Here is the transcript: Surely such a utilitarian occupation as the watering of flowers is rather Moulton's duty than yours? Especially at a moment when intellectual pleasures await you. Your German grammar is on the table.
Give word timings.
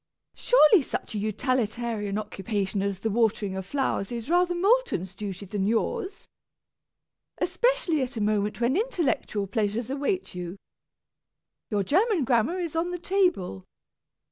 Surely 0.33 0.81
such 0.81 1.13
a 1.13 1.19
utilitarian 1.19 2.17
occupation 2.17 2.81
as 2.81 2.97
the 3.01 3.09
watering 3.11 3.55
of 3.55 3.67
flowers 3.67 4.11
is 4.11 4.31
rather 4.31 4.55
Moulton's 4.55 5.13
duty 5.13 5.45
than 5.45 5.67
yours? 5.67 6.27
Especially 7.37 8.01
at 8.01 8.17
a 8.17 8.21
moment 8.21 8.59
when 8.59 8.75
intellectual 8.75 9.45
pleasures 9.45 9.91
await 9.91 10.33
you. 10.33 10.57
Your 11.69 11.83
German 11.83 12.23
grammar 12.23 12.57
is 12.57 12.75
on 12.75 12.89
the 12.89 12.97
table. 12.97 13.63